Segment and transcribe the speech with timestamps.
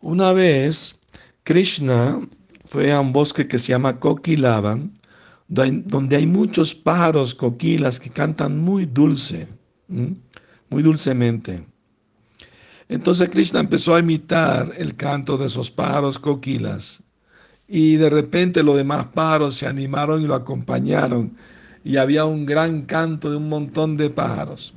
[0.00, 1.00] Una vez,
[1.42, 2.20] Krishna
[2.68, 4.92] fue a un bosque que se llama Kokilavan,
[5.48, 9.48] donde hay muchos pájaros coquilas que cantan muy dulce,
[9.88, 11.64] muy dulcemente.
[12.88, 17.02] Entonces Krishna empezó a imitar el canto de esos pájaros coquilas
[17.66, 21.36] y de repente los demás pájaros se animaron y lo acompañaron
[21.84, 24.74] y había un gran canto de un montón de pájaros.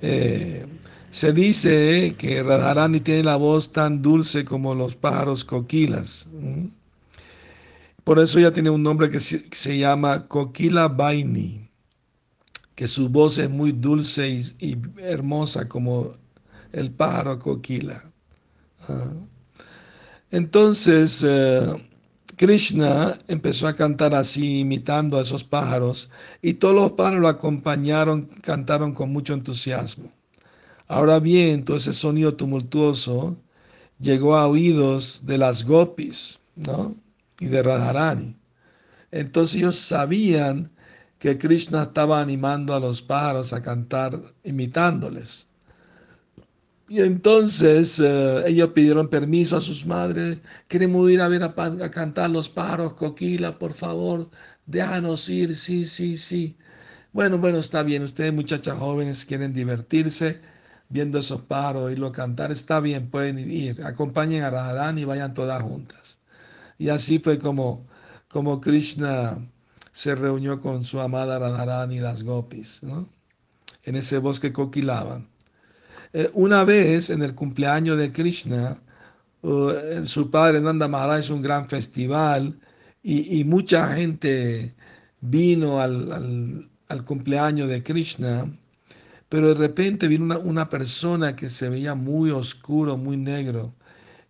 [0.00, 0.64] Eh,
[1.10, 6.28] se dice que Radharani tiene la voz tan dulce como los pájaros coquilas.
[8.04, 11.68] Por eso ella tiene un nombre que se, llama Coquila Baini,
[12.74, 16.14] que su voz es muy dulce y, hermosa como
[16.72, 18.02] el pájaro coquila.
[18.88, 19.12] Ah.
[20.30, 21.66] Entonces, eh,
[22.36, 28.26] Krishna empezó a cantar así, imitando a esos pájaros, y todos los pájaros lo acompañaron,
[28.42, 30.17] cantaron con mucho entusiasmo.
[30.88, 33.36] Ahora bien, todo ese sonido tumultuoso
[34.00, 36.96] llegó a oídos de las gopis, ¿no?
[37.40, 38.36] Y de Radharani.
[39.10, 40.70] Entonces ellos sabían
[41.18, 45.48] que Krishna estaba animando a los pájaros a cantar imitándoles.
[46.88, 51.90] Y entonces eh, ellos pidieron permiso a sus madres, queremos ir a ver a, a,
[51.90, 54.30] cantar los pájaros, Coquila, por favor,
[54.64, 56.56] déjanos ir, sí, sí, sí.
[57.12, 60.40] Bueno, bueno, está bien, ustedes muchachas jóvenes quieren divertirse,
[60.88, 65.62] viendo esos paros, lo cantar, está bien, pueden ir, acompañen a Radharani y vayan todas
[65.62, 66.20] juntas.
[66.78, 67.86] Y así fue como,
[68.28, 69.38] como Krishna
[69.92, 72.80] se reunió con su amada Radharani y las gopis,
[73.84, 75.28] en ese bosque coquilaban.
[76.12, 78.78] Eh, una vez en el cumpleaños de Krishna,
[79.42, 79.72] uh,
[80.04, 82.58] su padre Nanda Maharaj hizo un gran festival
[83.02, 84.74] y, mucha gente
[85.20, 88.50] vino al, al cumpleaños de Krishna
[89.28, 93.74] pero de repente vino una, persona que se veía muy oscuro, muy negro,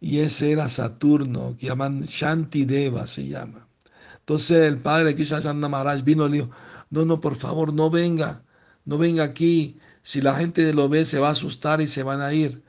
[0.00, 3.68] y ese era Saturno, que llaman Shantideva se llama.
[4.20, 6.50] Entonces el padre Krishna Maharaj vino y le dijo,
[6.90, 8.42] no, no, por favor, no venga,
[8.84, 9.78] no venga aquí.
[10.02, 12.62] Si la gente lo ve, se va a asustar y se van a ir.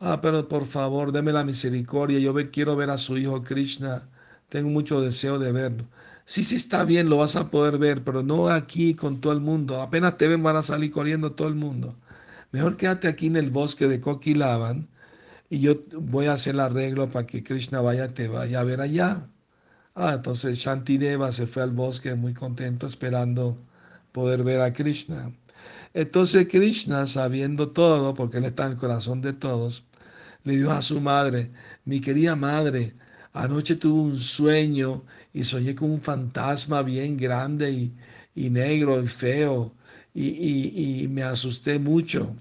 [0.00, 2.18] Ah, pero por favor, deme la misericordia.
[2.18, 4.08] Yo quiero ver a su hijo Krishna.
[4.48, 5.84] Tengo mucho deseo de verlo.
[6.26, 9.40] Sí, sí está bien, lo vas a poder ver, pero no aquí con todo el
[9.40, 9.82] mundo.
[9.82, 11.96] Apenas te ven van a salir corriendo todo el mundo.
[12.52, 14.88] Mejor quédate aquí en el bosque de Kokilavan
[15.50, 18.80] y yo voy a hacer el arreglo para que Krishna vaya, te vaya a ver
[18.80, 19.28] allá.
[19.94, 23.58] Ah, entonces Shantideva se fue al bosque muy contento esperando
[24.12, 25.32] poder ver a Krishna.
[25.94, 29.84] Entonces Krishna, sabiendo todo, porque él está en el corazón de todos,
[30.44, 31.52] le dijo a su madre,
[31.84, 32.94] mi querida madre,
[33.34, 37.92] Anoche tuve un sueño y soñé con un fantasma bien grande
[38.34, 39.74] y, negro y feo
[40.14, 42.36] y, me asusté mucho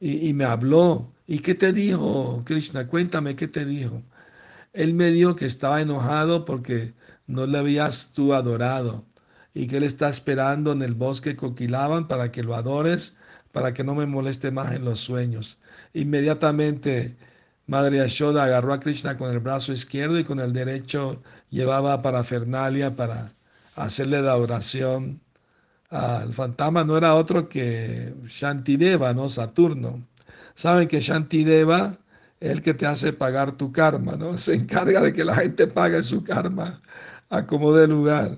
[0.00, 1.12] y, me habló.
[1.26, 2.88] ¿Y qué te dijo, Krishna?
[2.88, 4.02] Cuéntame qué te dijo.
[4.72, 6.94] Él me dijo que estaba enojado porque
[7.28, 9.04] no le habías tú adorado
[9.54, 13.18] y que él está esperando en el bosque Coquilaban para que lo adores,
[13.52, 15.60] para que no me moleste más en los sueños.
[15.94, 17.16] Inmediatamente
[17.72, 22.90] Madre Yashoda agarró a Krishna con el brazo izquierdo y con el derecho llevaba parafernalia
[22.90, 23.32] para
[23.76, 25.22] hacerle la oración.
[25.88, 29.30] al fantasma no era otro que Shantideva, ¿no?
[29.30, 30.06] Saturno.
[30.54, 31.96] Saben que Shantideva
[32.40, 34.36] es el que te hace pagar tu karma, ¿no?
[34.46, 36.82] Se encarga de que la gente pague su karma
[37.30, 38.36] a como de lugar.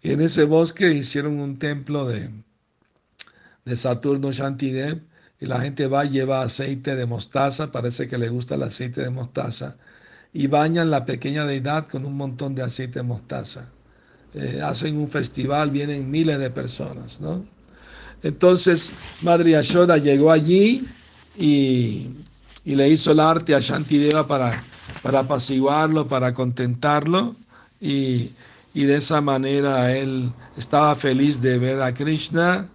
[0.00, 2.30] Y en ese bosque hicieron un templo de,
[3.64, 5.00] de Saturno Shantideva
[5.40, 9.10] y la gente va, lleva aceite de mostaza, parece que le gusta el aceite de
[9.10, 9.76] mostaza,
[10.32, 13.70] y bañan la pequeña deidad con un montón de aceite de mostaza.
[14.34, 17.44] Eh, hacen un festival, vienen miles de personas, ¿no?
[18.22, 18.90] Entonces,
[19.22, 20.82] Madre Yashoda llegó allí
[21.38, 22.08] y,
[22.64, 24.60] le hizo el arte a Shantideva para,
[25.02, 27.36] para apaciguarlo, para contentarlo,
[27.80, 28.30] y,
[28.74, 32.68] y de esa manera él estaba feliz de ver a Krishna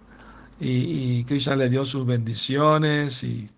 [0.62, 3.50] y, Krishna le dio sus bendiciones y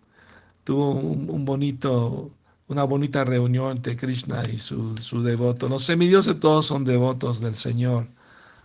[0.65, 2.31] tuvo un, bonito,
[2.69, 5.69] una bonita reunión entre Krishna y su, su devoto.
[5.69, 8.07] Los semidioses todos son devotos del Señor,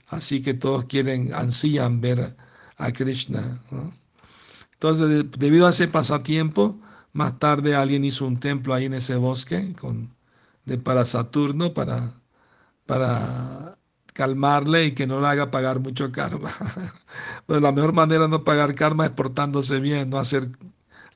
[0.08, 2.36] así que todos quieren, ansían ver
[2.78, 3.60] a Krishna.
[4.74, 6.80] Entonces, debido a ese pasatiempo,
[7.12, 9.74] más tarde alguien hizo un templo ahí en ese bosque
[10.66, 12.14] de, para Saturno, para,
[12.86, 13.69] para
[14.20, 16.52] calmarle y que no le haga pagar mucho karma.
[17.48, 20.50] Pero la mejor manera de no pagar karma es portándose bien, no hacer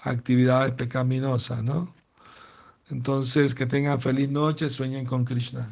[0.03, 1.93] actividades pecaminosas, ¿no?
[2.89, 5.69] Entonces, que tengan feliz noche, sueñen con Krishna.